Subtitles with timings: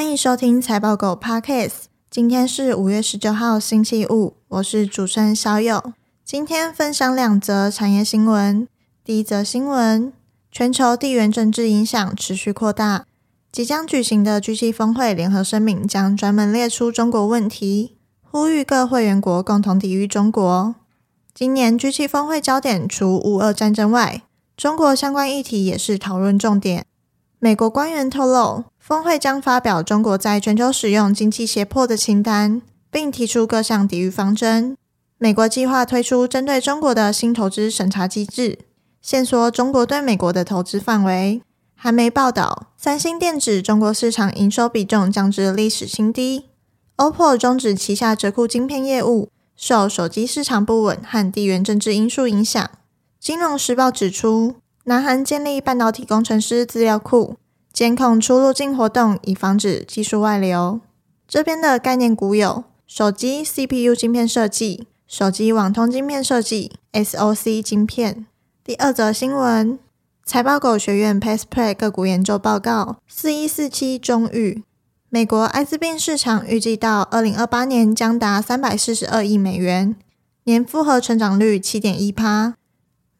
[0.00, 1.82] 欢迎收听财报狗 Podcast。
[2.10, 4.34] 今天是五月十九号，星期五。
[4.48, 5.92] 我是主持人小友。
[6.24, 8.66] 今天分享两则产业新闻。
[9.04, 10.10] 第一则新闻：
[10.50, 13.04] 全球地缘政治影响持续扩大，
[13.52, 20.74] 即将举行的 G7 峰会联合声明将专门列出中国问题，呼吁各会员国共同抵御中国。
[21.34, 24.22] 今年 G7 峰会焦点除乌俄战争外，
[24.56, 26.86] 中国相关议题也是讨论重点。
[27.42, 34.76] 美国官员透露，峰会将发表中国在全球使用经济胁迫的清单，并提出各项抵御方针。
[35.16, 38.58] 美国计划推出针对中国的新投资审查机制，
[39.00, 41.40] 限缩中国对美国的投资范围。
[41.74, 46.44] 韩媒报道，三星电子中国市场营收比重降至历史新低。
[46.98, 52.70] OPPO 终止旗下折库晶片业务，受手机市场不稳和地缘政治因素影响。
[53.18, 57.36] 金融时报指出，南韩建立半导体工程师资料库，
[57.70, 60.80] 监控出入境活动，以防止技术外流。
[61.28, 68.26] 这边的概念股有手机 CPU 晶片设计、手机网通晶片设计、SOC 晶片。
[68.64, 69.78] 第二则新闻，
[70.24, 74.64] 财报狗学院 PacePlay 个股研究报告四一四七中预，
[75.10, 79.94] 美国艾滋病市场预计到二零二八年将达三百四十二亿美元，
[80.44, 82.54] 年复合成长率七点一趴。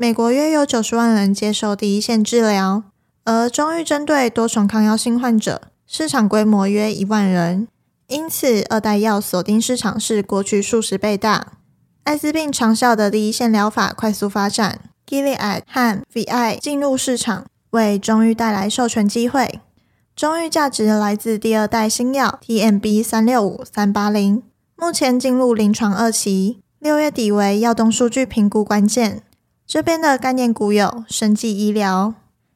[0.00, 2.84] 美国约有九十万人接受第一线治疗，
[3.24, 7.66] 而中预针对多重抗药性患者，市场规模约一万人，
[8.06, 11.54] 因此二代药锁定市场是过去数十倍大。
[12.04, 19.58] 艾滋病长效的第一线疗法快速发展，Gilead 和 VI 进入市场，为中预带来授权机会。
[20.14, 24.44] 中预价值来自第二代新药 TMB 三六五三八零，
[24.76, 29.24] 目前进入临床二期，六月底为药动数据评估关键。
[29.68, 32.14] 这边的概念股有生技医疗，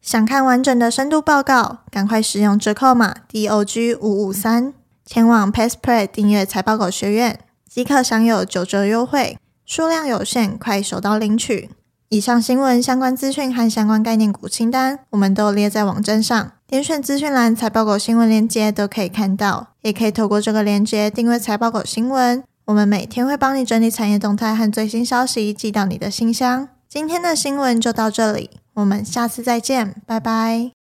[0.00, 4.72] 想看完整的深度报告，赶快使用折扣码 DOG 五五三，
[5.04, 7.38] 前往 PacePlay 订阅财报狗学院，
[7.68, 11.68] 即可享有九折优惠，数量有限，快手到领取。
[12.08, 26.70] 以上新闻相关资讯和相关概念股清单，我们都列在网站上，点选资讯栏财报狗新闻链接都可以看到，也可以透过这个链接订阅财报狗新闻，我们每天会帮你整理产业动态和最新消息，寄到你的信箱。
[26.94, 30.83] 今天的新闻就到这里，我们下次再见，拜拜。